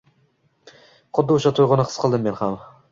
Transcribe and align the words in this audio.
huddi 1.19 1.37
o‘sha 1.37 1.53
tuyg‘uni 1.61 1.87
his 1.91 2.03
qildim 2.05 2.29
men 2.29 2.43
ham. 2.45 2.63